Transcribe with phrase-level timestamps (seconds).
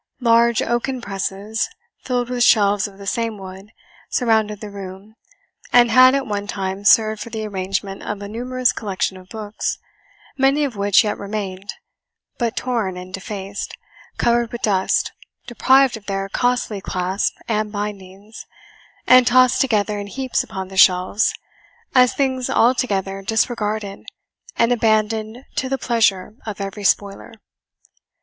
[0.21, 1.69] Large oaken presses,
[2.05, 3.71] filled with shelves of the same wood,
[4.09, 5.13] surrounded the room,
[5.71, 9.77] and had, at one time, served for the arrangement of a numerous collection of books,
[10.39, 11.75] many of which yet remained,
[12.39, 13.77] but torn and defaced,
[14.17, 15.11] covered with dust,
[15.45, 18.47] deprived of their costly clasps and bindings,
[19.05, 21.31] and tossed together in heaps upon the shelves,
[21.93, 24.03] as things altogether disregarded,
[24.57, 27.33] and abandoned to the pleasure of every spoiler.